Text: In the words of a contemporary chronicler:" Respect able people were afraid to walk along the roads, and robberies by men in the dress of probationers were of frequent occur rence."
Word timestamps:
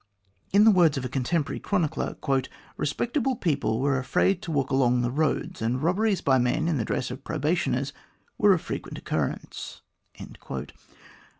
In 0.51 0.63
the 0.63 0.71
words 0.71 0.97
of 0.97 1.05
a 1.05 1.09
contemporary 1.09 1.59
chronicler:" 1.59 2.15
Respect 2.77 3.15
able 3.17 3.35
people 3.35 3.79
were 3.79 3.99
afraid 3.99 4.41
to 4.41 4.51
walk 4.51 4.71
along 4.71 5.01
the 5.03 5.11
roads, 5.11 5.61
and 5.61 5.83
robberies 5.83 6.21
by 6.21 6.39
men 6.39 6.67
in 6.67 6.77
the 6.79 6.85
dress 6.85 7.11
of 7.11 7.23
probationers 7.23 7.93
were 8.35 8.51
of 8.53 8.61
frequent 8.61 8.97
occur 8.97 9.29
rence." 9.29 9.81